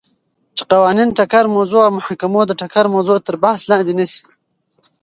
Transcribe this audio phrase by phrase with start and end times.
[0.55, 4.21] چی قوانینو ټکر موضوع او محاکمو د ټکر موضوع تر بحث لاندی نیسی،